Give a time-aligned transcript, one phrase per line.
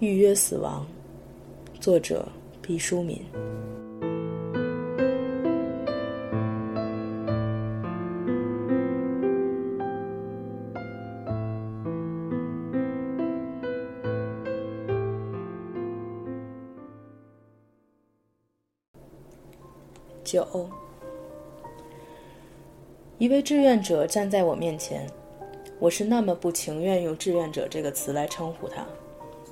[0.00, 0.86] 预约死亡，
[1.80, 2.26] 作者
[2.62, 3.20] 毕淑敏。
[20.38, 20.68] 九，
[23.18, 25.04] 一位志愿者站在我面前，
[25.80, 28.86] 我是那么不情愿用“志愿者”这个词来称呼他。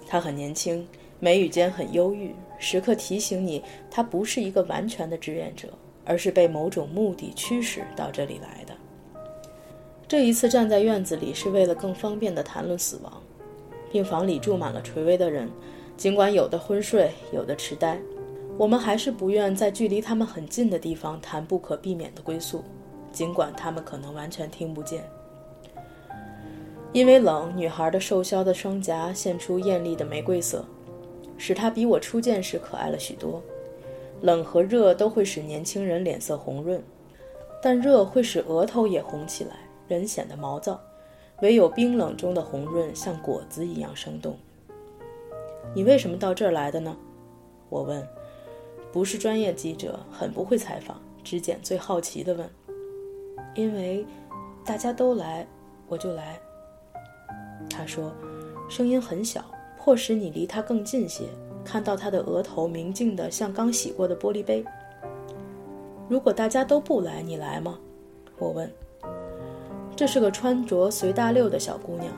[0.07, 0.87] 他很年轻，
[1.19, 5.71] 眉宇间很忧郁，时刻提醒你，他不是一个完全的志愿者，
[6.05, 8.73] 而是被某种目的驱使到这里来的。
[10.07, 13.21] 这一次站在院子里，是为了更方便地谈论死亡。
[13.91, 15.51] 病房里住满了垂危的人，
[15.97, 17.99] 尽管有的昏睡，有的痴呆，
[18.59, 22.65] 我们还是不愿在距离他们很近的地方谈不可避免的归宿，
[23.13, 25.05] 尽管他们可能完全听不见。
[26.93, 30.65] 因为冷，女孩的瘦削的双颊现出艳丽的玫瑰色，
[31.37, 33.43] 使她比我初见时可爱了许多。
[34.23, 36.83] 冷和热都会使年轻人脸色红润，
[37.61, 40.81] 但热会使额头也红起来，人显得毛躁。
[41.43, 44.39] 唯有冰冷中的红润像果子一样生动。
[45.75, 46.97] 你为什么到这儿来的呢？
[47.69, 48.03] 我问。
[48.97, 52.49] 不是专业记者，很不会采访，只拣最好奇的问。
[53.55, 54.07] 因为
[54.65, 55.47] 大家都来，
[55.87, 56.41] 我就来。
[57.69, 58.11] 他说，
[58.71, 59.45] 声音很小，
[59.77, 61.25] 迫使你离他更近些，
[61.63, 64.65] 看到他的额头明净的像刚洗过的玻璃杯。
[66.09, 67.79] 如果大家都不来，你来吗？
[68.39, 68.73] 我问。
[69.95, 72.11] 这是个穿着随大溜的小姑娘，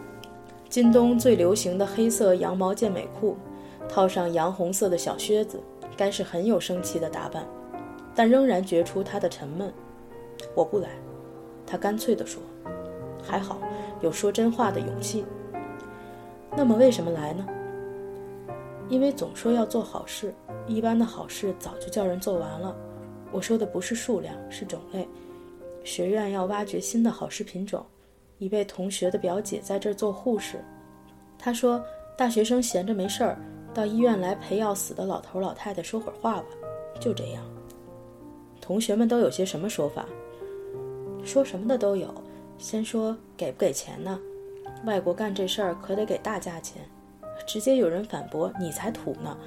[0.69, 3.37] 今冬最流行的黑色羊毛健美裤，
[3.89, 5.61] 套上洋红色的小靴子，
[5.97, 7.47] 该是很有生气的打扮，
[8.15, 9.73] 但仍然觉出他的沉闷。
[10.55, 10.91] 我不来，
[11.67, 12.43] 他干脆地说。
[13.21, 13.59] 还好，
[14.01, 15.25] 有说真话的勇气。
[16.57, 17.47] 那么为什么来呢？
[18.89, 20.33] 因为总说要做好事，
[20.67, 22.75] 一般的好事早就叫人做完了。
[23.31, 25.07] 我说的不是数量，是种类。
[25.85, 27.85] 学院要挖掘新的好事品种。
[28.39, 30.65] 一位同学的表姐在这儿做护士，
[31.39, 31.83] 她说
[32.17, 33.39] 大学生闲着没事儿，
[33.79, 36.45] 到医院来陪要死的老头老太太说会儿话吧。
[36.99, 37.45] 就这样。
[38.61, 40.05] 同学们都有些什么说法？
[41.23, 42.13] 说什么的都有。
[42.59, 44.19] 先说给不给钱呢？
[44.85, 46.83] 外国干这事儿可得给大价钱。
[47.47, 49.39] 直接有人反驳：“你才土呢！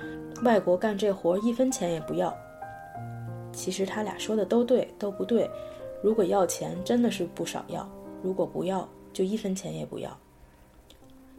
[0.43, 2.33] 外国干这活一分钱也不要。”
[3.51, 5.49] 其实他俩说的都对，都不对。
[6.01, 7.85] 如果要钱，真的是不少要；
[8.23, 10.17] 如果不要，就一分钱也不要。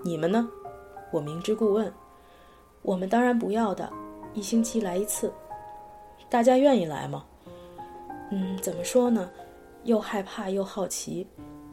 [0.04, 0.46] 你们呢？
[1.10, 1.90] 我明知故问。
[2.82, 3.88] 我们当然不要的，
[4.34, 5.32] 一星期来一次。
[6.28, 7.24] 大家愿意来吗？
[8.30, 9.30] 嗯，怎么说呢？
[9.84, 11.26] 又害怕又好奇。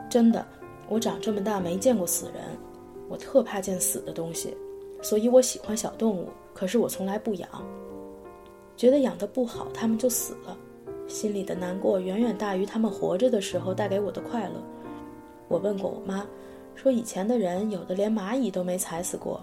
[0.09, 0.45] 真的，
[0.87, 2.43] 我长这么大没见过死人，
[3.07, 4.55] 我特怕见死的东西，
[5.01, 6.29] 所以我喜欢小动物。
[6.53, 7.49] 可是我从来不养，
[8.75, 10.57] 觉得养的不好，它们就死了，
[11.07, 14.61] 心里的难过远远大于它们活着的时候带给我的快乐。
[15.47, 16.27] 我问过我妈，
[16.75, 19.41] 说以前的人有的连蚂蚁都没踩死过。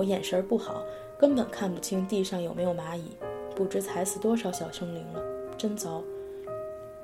[0.00, 0.82] 我眼神不好，
[1.18, 3.10] 根本看不清地上有没有蚂蚁，
[3.54, 5.22] 不知踩死多少小生灵了，
[5.58, 6.02] 真糟。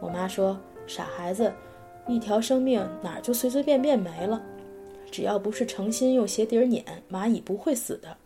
[0.01, 0.59] 我妈说
[0.89, 1.53] ：“傻孩子。”
[2.09, 4.41] 一条生命哪儿就随随便便没了？
[5.11, 8.17] 只要不是诚心用鞋底碾，蚂蚁不会死的。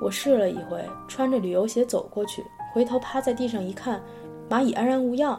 [0.00, 2.42] 我试了一回，穿着旅游鞋走过去，
[2.72, 4.02] 回头趴在地上一看，
[4.48, 5.38] 蚂蚁安然无恙。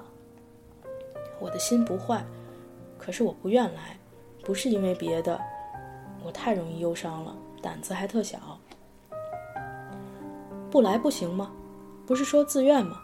[1.40, 2.24] 我的心不坏，
[3.00, 3.98] 可是我不愿来，
[4.44, 5.42] 不是因为别的，
[6.24, 8.38] 我太容易忧伤了，胆子还特小。
[10.70, 11.52] 不来不行吗？
[12.06, 12.98] 不是说自愿吗？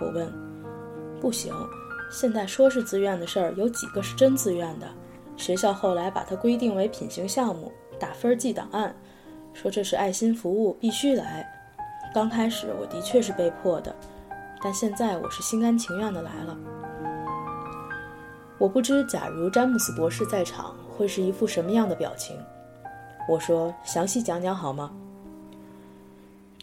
[0.00, 0.32] 我问。
[1.20, 1.52] 不行。
[2.10, 4.86] 现在说是自愿的事儿，有几个是真自愿的？
[5.36, 8.94] 学校后来把它规定为品行项目，打分记档案，
[9.52, 11.44] 说这是爱心服务，必须来。
[12.14, 13.92] 刚开始我的确是被迫的，
[14.62, 16.56] 但现在我是心甘情愿的来了。
[18.58, 22.38] 我不知，假如詹姆斯博士在场，会是一副什么样的表情？
[23.28, 24.90] 我说：“详细讲讲好吗？”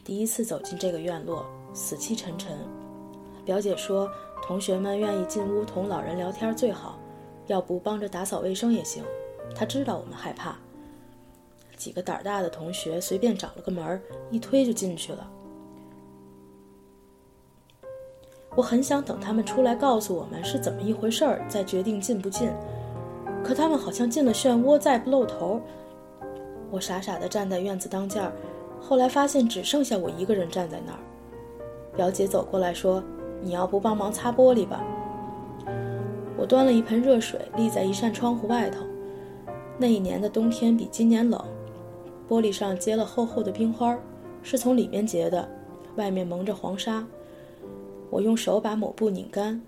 [0.04, 2.58] 第一次走进这个院落，死气沉沉。
[3.46, 4.10] 表姐说。
[4.44, 6.98] 同学们愿意进屋同老人聊天最好，
[7.46, 9.04] 要不帮着打扫卫生也行。
[9.56, 10.58] 她知道我们害怕，
[11.78, 15.30] 几个胆儿大的同学随便找了个门儿一推就进去了。
[18.56, 22.52] 我很想等他们出来告诉我们是怎么一回事儿，再决定进不进。
[23.44, 25.62] 可他们好像进了漩涡，再不露头。
[26.72, 28.32] 我傻傻地站在院子当间儿，
[28.80, 31.00] 后来发现只剩下我一个人站在那儿。
[31.96, 33.04] 表姐走过来说
[33.44, 34.82] ：“你要不帮忙擦玻璃吧？”
[36.38, 38.80] 我端了一盆热水，立在一扇窗户外头。
[39.78, 41.44] 那一年的冬天比今年冷，
[42.30, 43.96] 玻璃上结了厚厚的冰花，
[44.42, 45.48] 是从里面结的，
[45.98, 47.06] 外面蒙着黄沙。
[48.10, 49.62] 我用手把抹布拧干。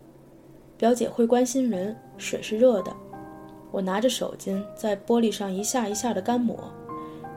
[0.78, 2.92] 表姐会关心人，水是热的。
[3.72, 6.58] 我拿着手巾在玻璃上一下一下的干抹，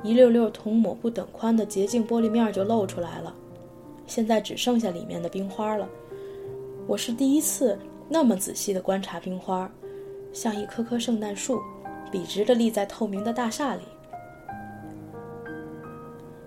[0.06, 3.35] 一溜溜同抹布等宽的洁净玻璃面就露出来了。
[4.06, 5.88] 现在只剩下里面的冰花了。
[6.87, 7.76] 我是第一次
[8.08, 9.69] 那么仔细的观察冰花，
[10.32, 11.61] 像一棵棵圣诞树，
[12.12, 13.82] 笔直的立在透明的大厦里。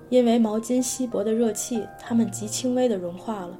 [0.07, 3.59] 因为毛巾稀薄的热气，它们极轻微的融化了。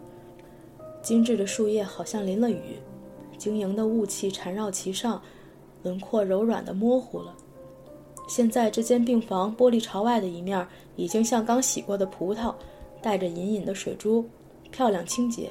[1.02, 2.78] 精致的树叶好像淋了雨。
[3.38, 5.22] 晶莹的雾气缠绕其上，
[5.84, 7.36] 轮廓柔软的模糊了。
[8.30, 10.66] 现在这间病房玻璃朝外的一面
[10.96, 12.54] 已经像刚洗过的葡萄，
[13.02, 14.24] 带着隐隐的水珠，
[14.70, 15.50] 漂亮清洁。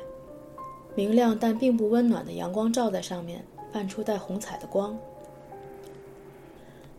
[0.95, 4.97] 明亮但并不温暖的阳光照在上面，泛出带红彩的光。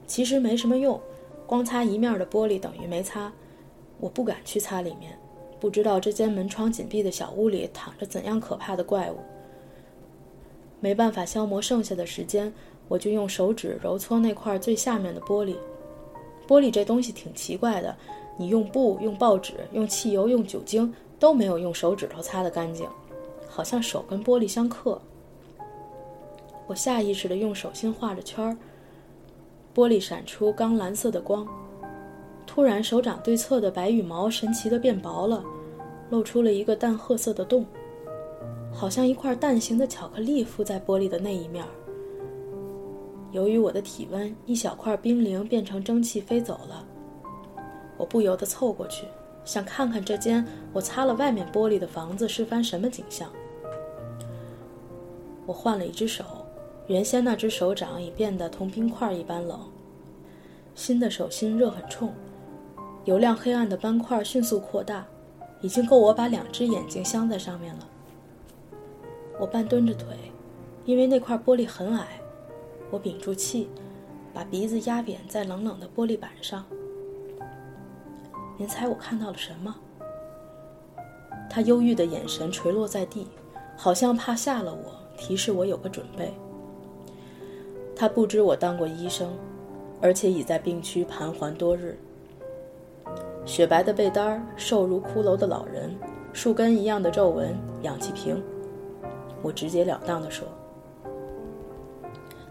[0.06, 1.00] 其实没什么用，
[1.48, 3.32] 光擦一面的玻璃等于没擦。
[4.02, 5.18] 我不敢去擦里面，
[5.62, 9.16] 不知道这间门窗紧闭的小屋里躺着怎样可怕的怪物。
[10.82, 12.54] 没办法消磨剩下的时间，
[12.90, 15.56] 我就用手指揉搓那块最下面的玻璃。
[16.46, 17.96] 玻璃这东西挺奇怪的，
[18.36, 22.86] 你用布、用报纸、用汽油、用酒精都没有用手指头擦得干净，
[23.48, 25.00] 好像手跟玻璃相克。
[26.66, 28.58] 我下意识地用手心画着圈儿，
[29.74, 31.48] 玻璃闪出钢蓝色的光。
[32.48, 35.44] 突然，手掌对侧的白羽毛神奇地变薄了，
[36.10, 37.64] 露出了一个淡褐色的洞。
[38.72, 41.64] 好像一块蛋形的巧克力附在玻璃的那一面。
[43.32, 46.86] 由于我的体温，一小块冰凌变成蒸汽飞走了。
[47.98, 49.06] 我不由得凑过去，
[49.46, 53.30] 想看看这间我擦了外面玻璃的房子是番什么景象。
[55.46, 56.24] 我换了一只手，
[56.88, 59.60] 原先那只手掌已变得同冰块一般冷。
[60.76, 62.14] 新的手心热很冲，
[63.06, 65.06] 油亮黑暗的斑块迅速扩大，
[65.62, 67.88] 已经够我把两只眼睛镶在上面了。
[69.40, 70.16] 我半蹲着腿，
[70.86, 72.19] 因为那块玻璃很矮。
[72.92, 73.70] 我屏住气，
[74.34, 76.66] 把鼻子压扁在冷冷的玻璃板上。
[78.58, 79.76] 您猜我看到了什么？
[81.50, 83.28] 他忧郁的眼神垂落在地，
[83.76, 86.34] 好像怕吓了我，提示我有个准备。
[87.96, 89.32] 他不知我当过医生，
[90.02, 91.98] 而且已在病区盘桓多日。
[93.46, 95.96] 雪白的被单，瘦如骷髅的老人，
[96.34, 98.42] 树根一样的皱纹，氧气瓶。
[99.42, 100.48] 我直截了当地说：“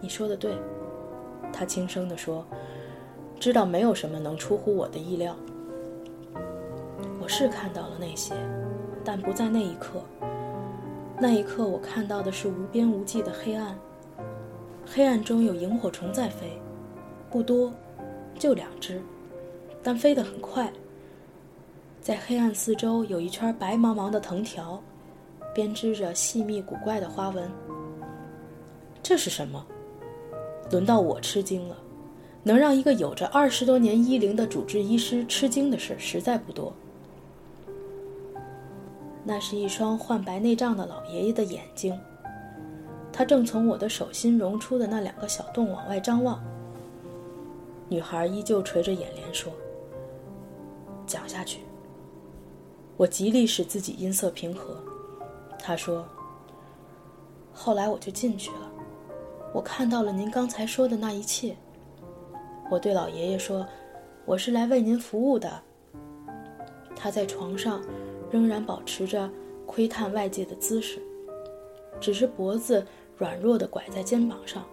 [0.00, 0.52] 你说的对。”
[1.52, 2.44] 他轻声地说
[3.40, 5.34] ：“知道没有什么能出乎我的意料。
[7.20, 8.34] 我是看到了那些，
[9.04, 10.02] 但不在那一刻。
[11.18, 13.78] 那一刻，我看到的是无边无际的黑暗。
[14.86, 16.60] 黑暗中有萤火虫在飞，
[17.30, 17.72] 不多，
[18.38, 19.02] 就两只，
[19.82, 20.72] 但飞得很快。
[22.00, 24.82] 在黑暗四周有一圈白茫茫的藤条。”
[25.54, 27.50] 编织着细密古怪的花纹。
[29.02, 29.66] 这是什么？
[30.70, 31.76] 轮到我吃惊了。
[32.42, 36.72] 能让一个有着二十多年医龄的主治医师吃惊的事实在不多。
[39.22, 41.98] 那是一双患白内障的老爷爷的眼睛。
[43.12, 46.42] 他正从我的手心融出的那两个小洞往外张望。
[47.88, 49.52] 女孩依旧垂着眼帘说
[51.06, 51.60] ：“讲下去。”
[52.96, 54.76] 我极力使自己音色平和。
[55.58, 56.06] 他说
[57.52, 58.67] ：“后来我就进去了，
[59.52, 61.56] 我看到了您刚才说的那一切。
[62.70, 63.66] 我对老爷爷说
[64.26, 65.62] ：‘我是来为您服务的。’
[66.94, 67.82] 他在床上
[68.30, 69.30] 仍然保持着
[69.66, 71.00] 窥探外界的姿势，
[71.98, 72.86] 只是脖子
[73.16, 74.64] 软弱地拐在肩膀上。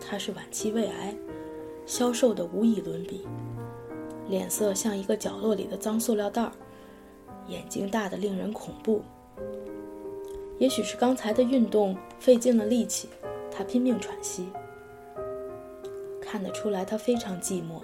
[0.00, 1.16] 他是晚期胃癌，
[1.86, 3.26] 消瘦的无以伦比，
[4.28, 6.52] 脸色像一个角落里的脏塑料袋儿。”
[7.48, 9.02] 眼睛大得令人恐怖。
[10.62, 13.08] 也许是刚才的运动费尽了力气，
[13.50, 14.48] 他拼命喘息。
[16.20, 17.82] 看得出来他非常寂寞。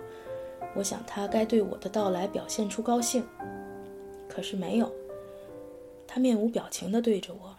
[0.77, 3.25] 我想他该对我的到来表现出高兴，
[4.29, 4.89] 可是没有。
[6.07, 7.53] 他面无表情地对着我，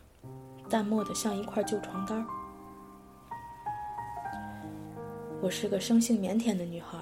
[0.69, 2.25] 淡漠得像一块旧床单。
[5.41, 6.97] 我是个生性腼腆的女孩，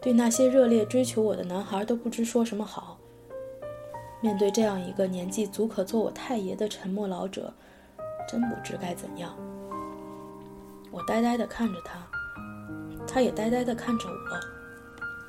[0.00, 2.99] 对那些热烈追求我的男孩都不知说什么好。
[4.20, 7.52] 面对这样一个年纪足可做我太爷的沉默老者，
[8.28, 9.34] 真不知该怎样。
[10.90, 11.98] 我呆呆地看着他，
[13.06, 14.40] 他也呆呆地看着我。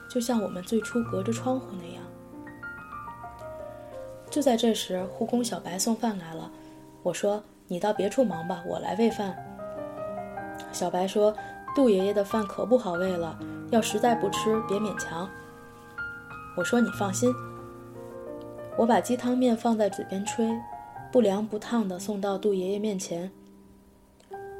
[0.09, 2.03] 就像我们最初隔着窗户那样。
[4.29, 6.51] 就在这时，护工小白送饭来了。
[7.01, 9.33] 我说：“你到别处忙吧，我来喂饭。”
[10.73, 11.33] 小白说
[11.75, 13.39] ：“杜爷爷的饭可不好喂了，
[13.71, 15.29] 要实在不吃，别勉强。”
[16.57, 17.33] 我说：“你放心。”
[18.77, 20.49] 我把鸡汤面放在嘴边吹，
[21.11, 23.29] 不凉不烫的送到杜爷爷面前。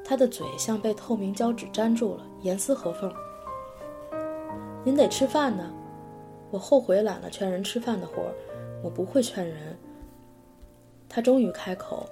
[0.03, 3.11] 他的嘴像被透明胶纸粘住了，严丝合缝。
[4.83, 5.71] 您得吃饭呢，
[6.49, 8.33] 我后悔揽了劝人吃饭的活儿。
[8.83, 9.77] 我不会劝人。
[11.07, 12.05] 他终于开口，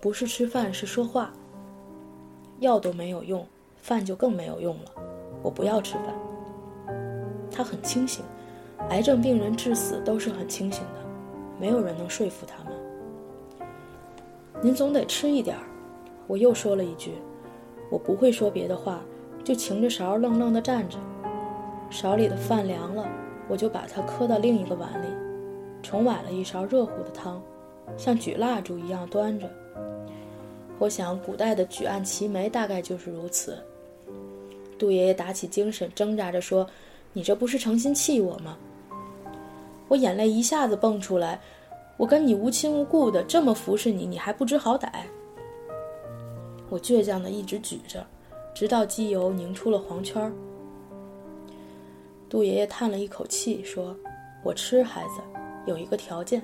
[0.00, 1.32] 不是吃饭，是说话。
[2.60, 3.46] 药都没有用，
[3.82, 4.90] 饭就更没有用了。
[5.42, 6.14] 我不要吃饭。
[7.50, 8.24] 他很清醒，
[8.88, 11.05] 癌症病人致死都是很清醒的，
[11.58, 12.72] 没有人能说服他们。
[14.62, 15.62] 您总得吃一点儿。
[16.26, 17.12] 我又说了一句，
[17.90, 19.00] 我不会说别的话，
[19.44, 20.98] 就擎着勺愣愣地站着。
[21.88, 23.08] 勺里的饭凉了，
[23.48, 25.06] 我就把它磕到另一个碗里。
[25.82, 27.40] 重崴了一勺热乎的汤，
[27.96, 29.48] 像举蜡烛一样端着。
[30.78, 33.56] 我想，古代的举案齐眉大概就是如此。
[34.76, 36.68] 杜爷爷打起精神，挣扎着说
[37.14, 38.58] ：“你这不是诚心气我吗？”
[39.88, 41.40] 我眼泪一下子蹦出来。
[41.96, 44.90] 我跟你无亲无故的，这么服侍你，你还不知好歹。
[46.68, 48.04] 我倔强的一直举着，
[48.54, 50.32] 直到机油凝出了黄圈。
[52.28, 53.96] 杜爷爷叹了一口气，说
[54.44, 55.22] ：“我吃，孩子。”
[55.66, 56.40] 有一个条件，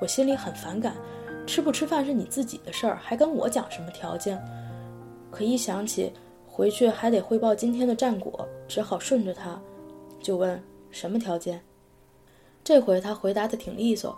[0.00, 0.94] 我心里很反感，
[1.46, 4.40] 吃不吃饭是你自己的事儿，还跟我讲什么条件？
[5.32, 6.12] 可一想起
[6.46, 9.60] 回去还得汇报今天的战果，只好顺着他，
[10.20, 11.60] 就问什么条件。
[12.68, 14.14] 这回他回答的挺利索，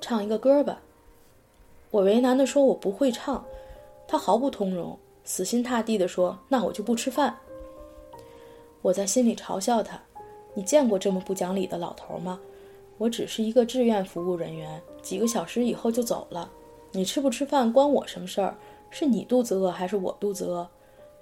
[0.00, 0.82] 唱一个歌吧。
[1.92, 3.44] 我为难的说我不会唱，
[4.08, 7.38] 他毫不通融，死心塌地的说那我就不吃饭。
[8.82, 10.02] 我在心里嘲笑他，
[10.54, 12.40] 你见过这么不讲理的老头吗？
[12.98, 16.50] 我只是一个志愿服务人员，几个小时以后就走了。
[16.90, 18.56] 你吃不吃饭关我什么事儿？
[18.90, 20.68] 是你肚子饿还是我肚子饿？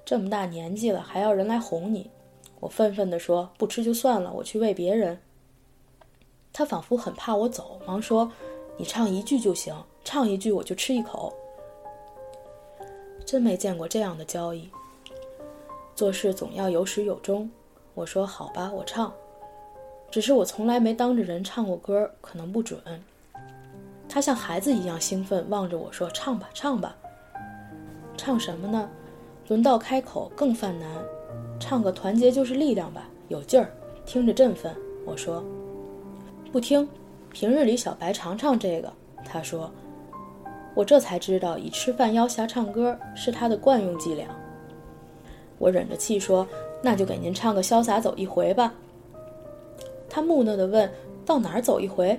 [0.02, 2.11] 这么大年纪了还要人来哄你？
[2.59, 5.18] 我愤愤地说：“不吃就算了，我去喂别人。”
[6.54, 8.30] 他仿佛很怕我走，忙说
[8.78, 11.34] ：“你唱一句就行，唱一句我就吃一口。”
[13.26, 14.70] 真没见过这样的交易。
[15.96, 17.50] 做事总要有始有终。
[17.94, 19.12] 我说：“好吧，我唱。”
[20.12, 22.80] 只是我从来没当着人唱过歌，可能不准。
[24.08, 26.96] 他像孩子一样兴奋，望着我说：“唱吧，唱吧。”
[28.16, 28.88] 唱什么呢？
[29.49, 30.88] 轮到开口更犯难。
[31.58, 33.73] 唱个团结就是力量吧，有劲儿，
[34.06, 34.73] 听着振奋。
[35.04, 35.42] 我说
[36.54, 36.88] ：“不听。”
[37.34, 38.92] 平日里小白常唱这个。
[39.25, 39.68] 他说
[40.73, 44.28] ：“我这才知道，以吃饭邀侠唱歌是他的惯用伎俩。”
[45.58, 46.46] 我忍着气说
[46.80, 48.73] ：“那就给您唱个潇洒走一回吧。”
[50.08, 50.88] 他木讷地问
[51.26, 52.16] ：“到哪儿走一回？”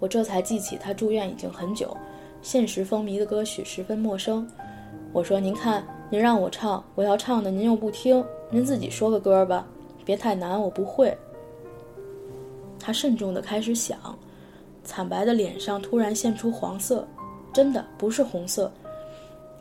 [0.00, 1.96] 我这才记起他住院已经很久，
[2.42, 4.44] 现实风靡的歌曲十分陌生。
[5.12, 9.64] 我说：“您看，您让我唱，我要唱的您又不听，您自己说个歌吧，
[10.04, 11.16] 别太难，我不会。”
[12.80, 13.98] 他慎重地开始想，
[14.82, 17.06] 惨白的脸上突然现出黄色，
[17.52, 18.72] 真的不是红色。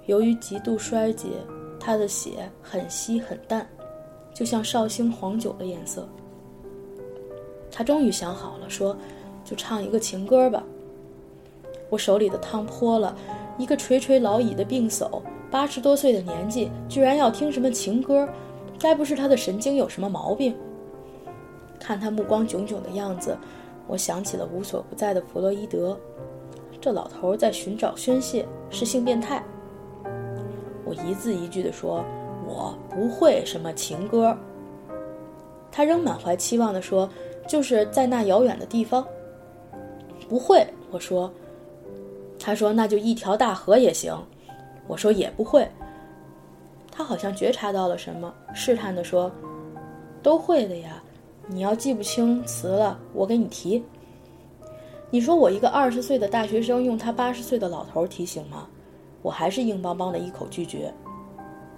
[0.06, 1.28] 由于极度衰竭，
[1.80, 3.68] 他的血很稀很淡，
[4.34, 6.08] 就像绍兴黄酒的颜色。
[7.72, 8.98] 他终于想好了，说
[9.46, 10.64] ：“就唱一个情歌吧。”
[11.90, 13.16] 我手里的汤泼了，
[13.58, 15.22] 一个垂垂老矣的病叟，
[15.52, 18.28] 八十多岁的年纪，居然要听什么情歌？
[18.80, 20.56] 该不是他的神经有什么毛病？
[21.80, 23.38] 看他目光炯炯的样子，
[23.88, 25.98] 我想起了无所不在的弗洛伊德。
[26.82, 29.44] 这老头在寻找宣泄，是性变态。
[30.86, 32.04] 我一字一句地说
[32.48, 34.38] ：“我不会什么情歌。”
[35.72, 37.10] 他仍满怀期望地说。
[37.48, 39.04] 就是在那遥远的地方。
[40.30, 41.34] 不会，我说。
[42.38, 44.16] 他说：“那就一条大河也行。”
[44.86, 45.68] 我说：“也不会。”
[46.94, 49.32] 他好像觉察到了什么，试探地说
[50.22, 51.02] ：“都会的呀。
[51.52, 53.84] 你要记不清词了，我给你提。
[55.10, 58.68] 你说我一个二十岁的大学生用他八十岁的老头提醒吗？
[59.24, 60.94] 我还是硬邦邦的一口拒绝。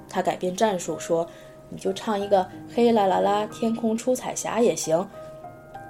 [0.10, 1.25] 他改变战术说
[1.72, 5.08] ：“你就唱一个黑啦啦啦，天空出彩霞也行。”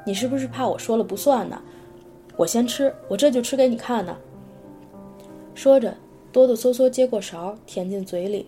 [0.06, 1.60] 你是不是怕我说了不算呢？
[2.38, 4.16] 我先吃，我这就吃给你看呢。
[5.56, 5.98] 说着，
[6.32, 8.48] 哆哆嗦嗦接过勺，填进嘴里，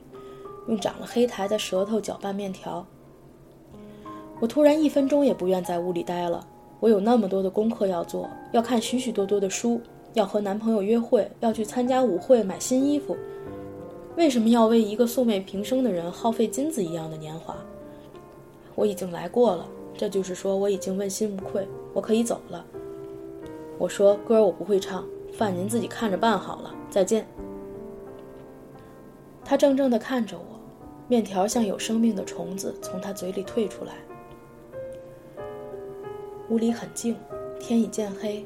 [0.67, 2.85] 用长了黑苔的舌头搅拌面条。
[4.43, 6.45] 我突然一分钟也不愿在屋里待了。
[6.81, 9.79] 我有那么多的功课要做，要看许许多多的书，
[10.15, 13.15] 要和男朋友约会，要去参加舞会，买新衣服。
[14.17, 17.55] 为什么要为一个素昧平生的人耗费金子一样的年华？
[18.75, 22.65] 我已经来过了，这就是说我已经问心无愧，我可以走了。
[23.77, 27.25] 我说歌我不会唱，饭您自己看着办好了，再见。
[29.45, 30.59] 他怔怔地看着我，
[31.07, 33.93] 面条像有生命的虫子从他嘴里退出来。
[36.49, 37.15] 屋里很静，
[37.59, 38.45] 天已渐黑。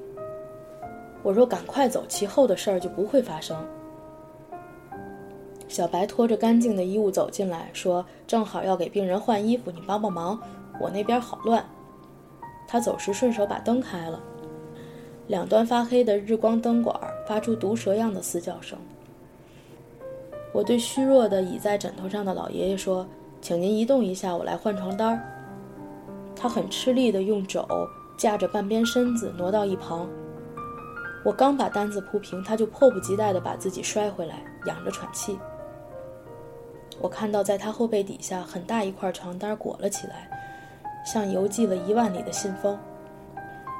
[1.24, 3.58] 我若赶快走，其后的事儿就不会发生。
[5.68, 10.39] 小白拖着干净的衣物走进来，说：“正好要给病人换衣服，你帮帮忙，
[10.80, 11.66] 我那边好乱。”
[12.68, 14.22] 他走时顺手把灯开了，
[15.27, 18.77] 两端发黑的日光灯管发出毒蛇样的嘶叫声。
[20.54, 23.06] 我对虚弱的倚在枕头上的老爷爷说
[23.42, 25.22] ：“请您移动一下，我来换床单儿。”
[26.39, 27.65] 他很吃力地用肘
[28.15, 30.08] 架着半边身子挪到一旁。
[31.25, 35.38] 我刚把单子铺平，他就迫不及待地把自己摔回来，仰着喘气。
[37.01, 40.29] 我看到在他后背底下很大一块床单裹了起来，
[41.06, 42.77] 像邮寄了一万里的信封。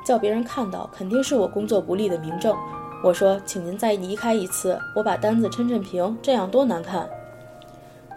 [0.06, 2.56] 叫别人看到，肯定是我工作不力的明证。
[3.04, 7.10] 我说：“请您再离开一次，我把单子抻抻平，这样多难看。”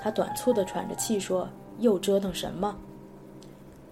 [0.00, 2.74] 他短促地喘着气说：“又折腾什么？”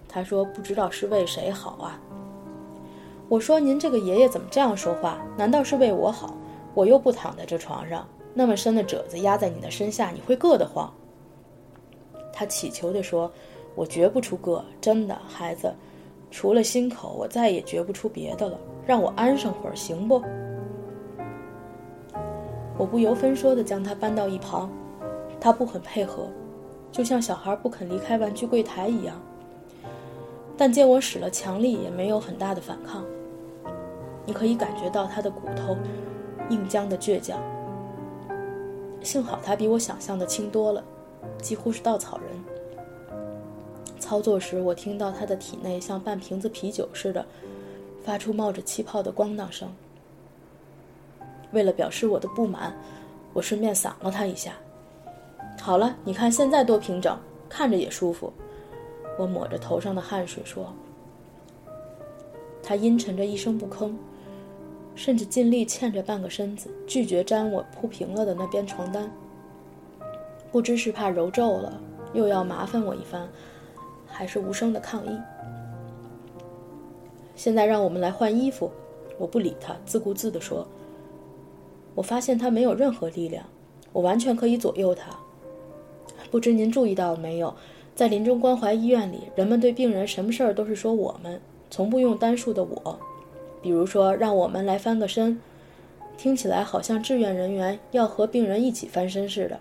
[0.08, 2.00] 他说：“不知道是为谁好啊。”
[3.28, 5.18] 我说：“您这个爷爷怎么这样说话？
[5.36, 6.34] 难道是为我好？
[6.74, 10.90] 我又不躺在这床上，那么深的褶子压在你的身下，你会硌得慌。”
[12.32, 13.30] 他乞求地说
[13.76, 15.74] ：“我绝不出硌，真的，孩子，
[16.30, 18.58] 除了心口，我再也绝不出别的了。
[18.86, 20.22] 让我安生会儿，行不？”
[22.78, 24.70] 我不由分说地将他搬到一旁，
[25.40, 26.28] 他不很配合，
[26.92, 29.20] 就像小孩不肯离开玩具柜台一样。
[30.58, 33.04] 但见我使了强力，也没有很大的反抗。
[34.26, 35.74] 你可以感觉到他的骨头
[36.50, 37.40] 硬僵的倔强。
[39.00, 40.82] 幸好他比我想象的轻多了，
[41.40, 42.26] 几乎是稻草人。
[44.00, 47.24] 操作时，我听到他的体内像半瓶子啤酒似的，
[48.02, 49.72] 发出冒着气泡的咣当声。
[51.52, 52.76] 为了表示我的不满，
[53.32, 54.52] 我顺便搡了他一下。
[55.60, 57.16] 好了，你看现在多平整，
[57.48, 58.32] 看着也舒服。
[59.18, 60.72] 我抹着头上的汗水说。
[62.62, 63.92] 他阴沉着一声不吭。
[64.94, 69.08] 甚至尽力欠着半个身子，拒绝沾我铺平了的那边床单。
[70.50, 71.80] 不知是怕揉皱了，
[72.14, 73.28] 又要麻烦我一番，
[74.08, 75.16] 还是无声的抗议。
[77.36, 78.72] 现在让我们来换衣服，
[79.18, 80.66] 我不理他，自顾自地说。
[81.94, 83.44] 我发现他没有任何力量，
[83.92, 85.16] 我完全可以左右他。
[86.28, 87.54] 不知您注意到了没有，
[87.98, 92.96] 在临终关怀医院里，人们对病人什么事儿都是说我们，从不用单数的我。
[93.60, 95.40] 比如说，让我们来翻个身，
[96.16, 99.58] 听起来好像志愿人员要和病人一起翻身似的。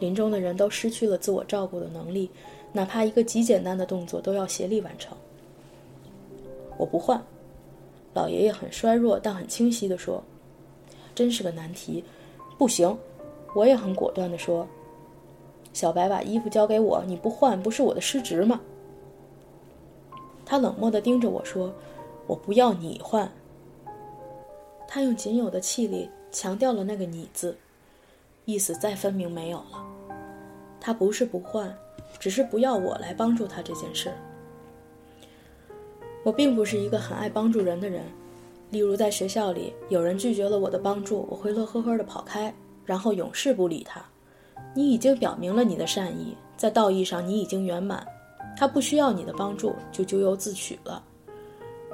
[0.00, 2.28] 临终的人都失去了自我照顾的能力，
[2.72, 5.16] 哪怕一个极简单的动作都要协力完成。
[6.76, 7.22] 我不换，
[8.14, 10.20] 老爷爷很衰弱但很清晰地说
[11.14, 12.02] ：“真是个难题，
[12.58, 12.98] 不行。”
[13.54, 14.66] 我也很果断地说
[15.72, 18.60] ：“小白把衣服交给我，你不换不是我的失职吗？”
[20.44, 21.72] 他冷漠地盯着我说
[22.26, 23.30] ：“我不要你换。”
[24.88, 27.56] 他用仅有的气力强调了那个“你”字，
[28.44, 29.86] 意思再分明没有了。
[30.80, 31.72] 他不是不换，
[32.18, 34.12] 只是不要我来帮助他这件事。
[36.24, 38.02] 我并不是一个很爱帮助人的人，
[38.70, 42.52] 例如在学校里，有人拒绝了我的帮助，我会乐呵呵地跑开，
[42.84, 44.04] 然后永世不理他。
[44.74, 48.06] 你已经表明了你的善意，在道义上你已经圆满。
[48.56, 51.02] 他不需要你的帮助，就咎由自取了。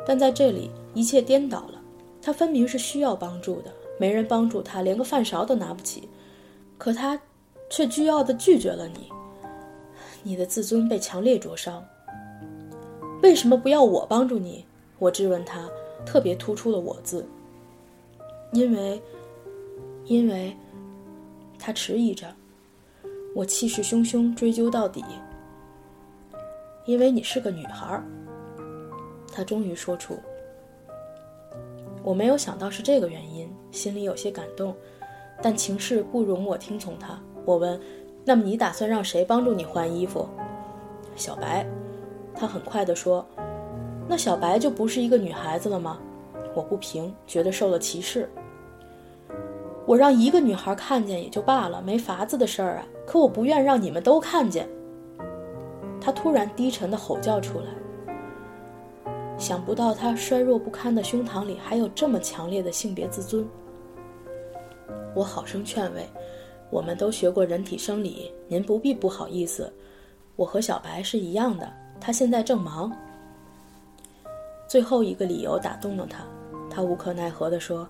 [0.07, 1.81] 但在这里，一切颠倒了。
[2.21, 6.09] 他分明是需要帮助的，没人帮助他，连个饭勺都拿不起。
[6.77, 7.21] 可他，
[7.71, 9.09] 却倨傲地拒绝了你。
[10.23, 11.85] 你的自尊被强烈灼伤。
[13.23, 14.65] 为什么不要我帮助你？
[14.99, 15.69] 我质问他，
[16.05, 17.25] 特别突出了“我”字。
[18.53, 19.01] 因为，
[20.07, 20.57] 因为，
[21.59, 22.27] 他迟疑着。
[23.37, 25.05] 我气势汹汹追究到底。
[26.87, 28.03] 因为你是个女孩，
[29.31, 30.19] 他终于说出。
[32.03, 34.75] 我没有想到是这个原因，心里有些感动，
[35.43, 37.21] 但情势不容我听从他。
[37.45, 37.79] 我问
[38.25, 40.27] ：“那么你打算让谁帮助你换衣服？”
[41.15, 41.67] 小白，
[42.35, 43.27] 他很快地说
[44.09, 45.99] ：“那小白就不是一个女孩子了吗？”
[46.57, 48.31] 我不平，觉得受了歧视。
[49.87, 52.87] 我让一个女孩看见也就罢了，没法子的事儿啊！
[53.07, 54.69] 可我不愿让你们都看见。
[56.01, 57.67] 他突然低沉的吼叫出来，
[59.39, 63.47] 想不到他衰弱不堪的胸膛里还有这么强烈的性别自尊。
[65.15, 66.05] 我好生劝慰，
[66.69, 69.73] 我们都学过人体生理，您不必不好意思。
[70.35, 72.93] 我和小白是一样的，他现在正忙。
[74.69, 76.25] 最后一个理由打动了他，
[76.69, 77.89] 他无可奈何地说：“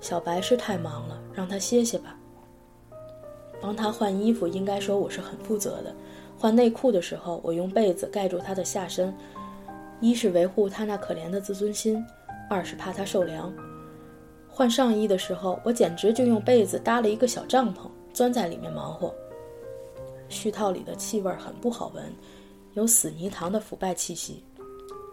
[0.00, 2.16] 小白是太忙了，让他歇歇吧。”
[3.60, 5.94] 帮他换衣服，应该说我是很负责的。
[6.38, 9.12] 换内裤的时候，我用被子盖住他的下身，
[10.00, 12.04] 一是维护他那可怜的自尊心，
[12.50, 13.52] 二是怕他受凉。
[14.46, 19.12] 换上衣的时候，我简直就用被子搭了一个小帐篷，钻在里面忙活。
[20.28, 22.04] 絮套里的气味很不好闻，
[22.74, 24.44] 有死泥塘的腐败气息。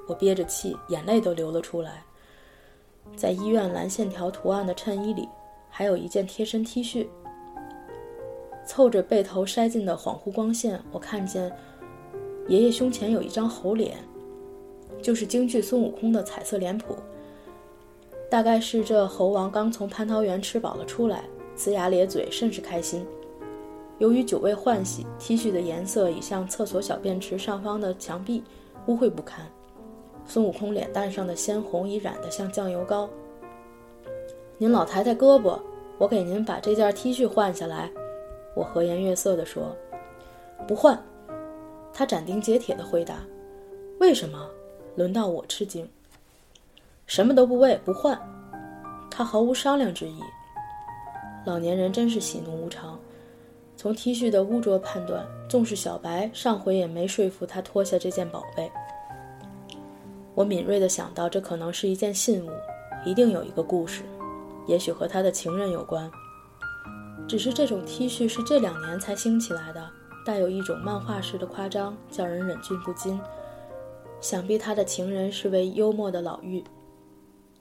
[0.07, 2.03] 我憋着气，眼泪都流了出来。
[3.15, 5.29] 在医院蓝线条图案的衬衣里，
[5.69, 7.07] 还有一件贴身 T 恤。
[8.65, 11.51] 凑着被头筛进的恍惚光线，我看见
[12.47, 13.97] 爷爷胸前有一张猴脸，
[15.01, 16.95] 就是京剧孙悟空的彩色脸谱。
[18.29, 21.25] 大概是这猴王刚从蟠桃园吃饱了出来，
[21.57, 23.05] 呲牙咧嘴，甚是开心。
[23.99, 28.43] 由于久未换洗，T 恤的颜色已像厕所小便池上方的墙壁，
[28.87, 29.45] 污秽不堪。
[30.25, 33.09] 孙悟空脸蛋上的鲜红已染得像酱油膏。
[34.57, 35.59] 您老太太胳膊，
[35.97, 37.91] 我给您把这件 T 恤换下来。
[38.55, 39.75] 我和颜悦色地说
[40.67, 41.01] ：“不换。”
[41.93, 43.23] 他斩钉截铁地回答
[43.99, 44.49] ：“为什么？”
[44.95, 45.89] 轮到我吃惊。
[47.07, 48.19] 什么都不为，不换。
[49.09, 50.19] 他毫无商量之意。
[51.45, 52.99] 老年人真是喜怒无常。
[53.75, 58.71] 从 T 恤的污浊判断，纵使小白上回也没说服他脱下这件宝贝。
[60.35, 62.49] 我敏锐地想到，这可能是一件信物，
[63.05, 64.03] 一定有一个故事，
[64.65, 66.09] 也许和他的情人有关。
[67.27, 69.89] 只是这种 T 恤是这两年才兴起来的，
[70.25, 73.19] 带有一种漫画式的夸张，叫人忍俊不禁。
[74.19, 76.63] 想必他的情人是位幽默的老妪，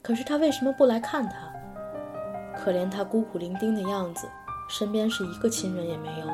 [0.01, 1.53] 可是他为什么不来看他？
[2.59, 4.27] 可怜他孤苦伶仃的样子，
[4.69, 6.27] 身边是一个亲人也没有。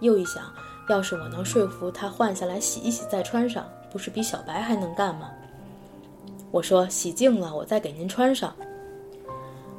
[0.00, 0.42] 又一想，
[0.88, 5.30] 要是我能说服他换下来洗一洗再穿上，不是比小白还能干吗？
[6.50, 8.54] 我说洗净了，我再给您穿上。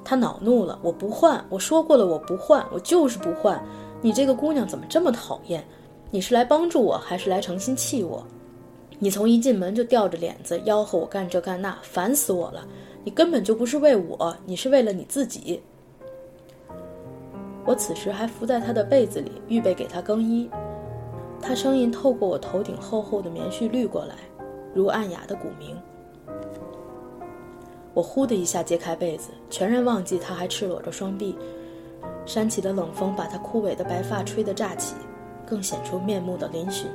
[0.06, 3.60] 他恼怒了，我不换，我说过了，我不换，我就是不换。
[4.02, 5.66] 你这个姑娘怎么这么讨厌？
[6.12, 8.24] 你是来帮助我，还是来诚心气我？
[9.00, 12.68] 你从一进门就吊着脸子吆喝我干这干那，烦死我了！
[13.04, 15.62] 你根本就不是为我，你是为了你自己。
[17.66, 20.50] 我此时还伏在他的被子里，预备给他更衣。
[21.46, 24.16] 他声音透过我头顶厚厚的棉絮滤过来，
[24.74, 25.78] 如暗哑的鼓鸣。
[27.94, 31.38] 我呼的一下揭开被子，全然忘记他还赤裸着双臂。
[32.26, 34.96] 扇起的冷风把他枯萎的白发吹得炸起，
[35.46, 36.86] 更显出面目的嶙峋。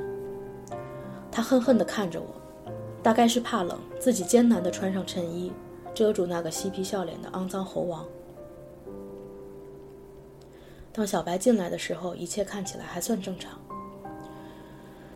[1.31, 2.25] 他恨恨地看着我，
[3.03, 5.53] 大概是怕冷，自己艰难地穿上衬衣，
[5.93, 8.03] 遮住那个嬉皮笑脸的肮脏猴王。
[10.91, 13.51] 当小白进来的时候，一切看起来还算正常。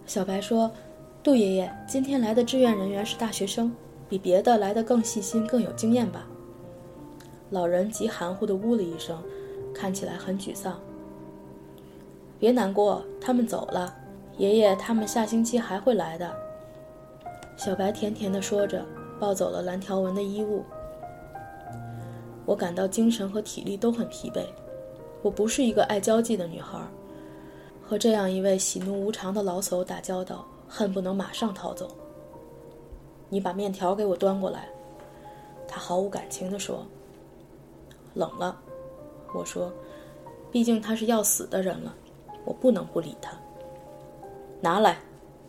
[0.06, 0.70] 小白说
[1.24, 3.74] ：“杜爷爷，今天来的志愿人员是大学生。”
[4.10, 6.28] 比别的来的更细心，更有经验吧。
[7.50, 9.18] 老人极含糊地呜了一声，
[9.74, 10.80] 看起来很沮丧。
[12.38, 13.96] 别难过，他们走了，
[14.38, 16.32] 爷爷他们下星期还会来的。
[17.58, 18.86] 小白甜甜地说着，
[19.20, 20.64] 抱走了蓝条纹的衣物。
[22.46, 24.46] 我感到精神和体力都很疲惫。
[25.24, 26.78] 我不是一个爱交际的女孩，
[27.86, 31.90] 和这样一位喜怒无常的老叟打交道，恨不能马上逃走。
[33.30, 34.68] 你把面条给我端过来。”
[35.68, 36.86] 他毫无感情地说。
[38.14, 38.60] “冷了。”
[39.34, 39.72] 我说
[40.52, 41.94] ，“毕竟他是要死的人了，
[42.46, 43.36] 我不能不理他。”
[44.62, 45.00] 拿来，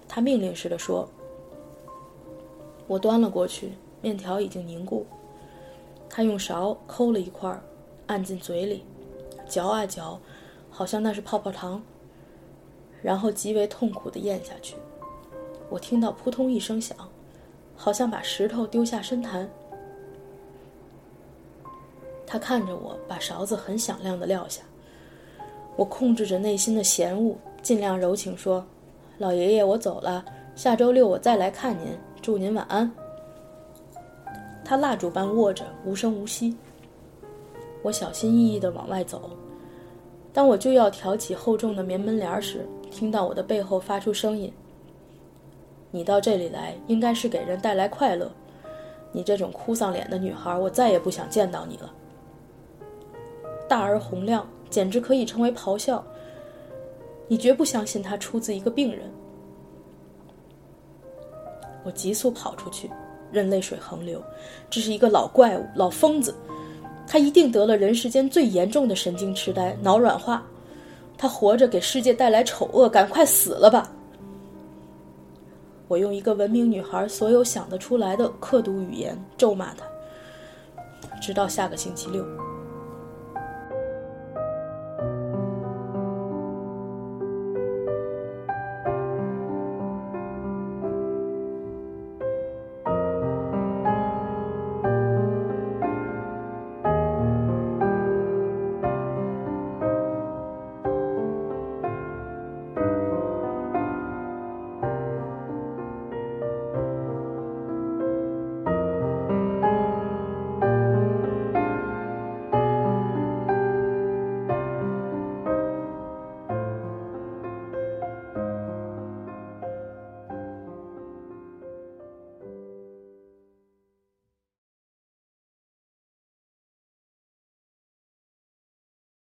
[0.09, 1.09] 他命令似的说。
[2.87, 5.07] 我端了过去，面条已经凝固。
[6.09, 7.61] 他用勺抠了一块，
[8.07, 8.85] 按进嘴里，
[9.49, 10.18] 嚼啊嚼，
[10.70, 11.83] 好像那是泡泡糖。
[13.05, 14.75] 然后极为痛苦地咽下去。
[15.69, 16.97] 我听到扑通一声响。
[17.77, 19.51] 好像把石头丢下深潭。
[22.25, 24.62] 他看着我，把勺子很响亮的撂下。
[25.75, 28.64] 我控制着内心的嫌恶，尽量柔情说
[29.19, 32.88] ：“老爷爷，我走了，下周六我再来看您，祝您晚安。”
[34.64, 36.57] 他蜡烛般握着，无声无息。
[37.83, 39.31] 我小心翼翼地往外走。
[40.33, 44.52] 当我就要挑起厚重的棉门帘时，听到我的背后发出声音。
[45.90, 48.30] 你到这里来，应该是给人带来快乐。
[49.12, 51.92] 你这种哭丧脸的女孩，我再也不想见到你了。
[53.68, 56.04] 大而洪亮，简直可以成为咆哮。
[57.26, 59.11] 你绝不相信他出自一个病人。
[61.85, 62.90] 我急速跑出去，
[63.30, 64.22] 任泪水横流。
[64.70, 66.35] 这是一个老怪物，老疯子，
[67.07, 70.44] 他一定得了人世间最严重的神经痴呆——脑软化。
[71.16, 73.90] 他活着给世界带来丑恶，赶快死了吧！
[75.87, 79.85] 我用一个文明女孩所有想得出来的刻毒语言咒骂他，
[81.20, 82.24] 直到下个星期六。